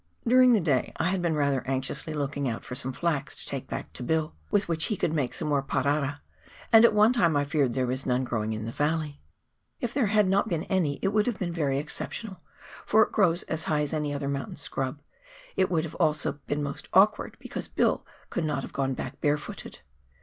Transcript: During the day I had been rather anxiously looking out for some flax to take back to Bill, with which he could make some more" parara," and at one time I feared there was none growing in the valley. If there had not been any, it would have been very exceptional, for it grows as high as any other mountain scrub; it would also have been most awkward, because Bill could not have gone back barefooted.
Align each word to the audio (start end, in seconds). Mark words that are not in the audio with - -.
During 0.27 0.53
the 0.53 0.59
day 0.59 0.93
I 0.95 1.09
had 1.09 1.21
been 1.21 1.35
rather 1.35 1.61
anxiously 1.67 2.11
looking 2.11 2.49
out 2.49 2.65
for 2.65 2.73
some 2.73 2.91
flax 2.91 3.35
to 3.35 3.45
take 3.45 3.67
back 3.67 3.93
to 3.93 4.01
Bill, 4.01 4.33
with 4.49 4.67
which 4.67 4.85
he 4.85 4.97
could 4.97 5.13
make 5.13 5.31
some 5.35 5.49
more" 5.49 5.61
parara," 5.73 6.21
and 6.73 6.83
at 6.83 6.95
one 6.95 7.13
time 7.13 7.37
I 7.37 7.43
feared 7.43 7.75
there 7.75 7.85
was 7.85 8.03
none 8.07 8.23
growing 8.23 8.51
in 8.53 8.65
the 8.65 8.71
valley. 8.71 9.21
If 9.79 9.93
there 9.93 10.07
had 10.07 10.27
not 10.27 10.49
been 10.49 10.63
any, 10.63 10.97
it 11.03 11.09
would 11.09 11.27
have 11.27 11.37
been 11.37 11.53
very 11.53 11.77
exceptional, 11.77 12.41
for 12.83 13.03
it 13.03 13.11
grows 13.11 13.43
as 13.43 13.65
high 13.65 13.81
as 13.81 13.93
any 13.93 14.11
other 14.11 14.27
mountain 14.27 14.55
scrub; 14.55 15.03
it 15.55 15.69
would 15.69 15.93
also 15.93 16.31
have 16.31 16.47
been 16.47 16.63
most 16.63 16.89
awkward, 16.93 17.37
because 17.39 17.67
Bill 17.67 18.03
could 18.31 18.43
not 18.43 18.63
have 18.63 18.73
gone 18.73 18.95
back 18.95 19.21
barefooted. 19.21 19.81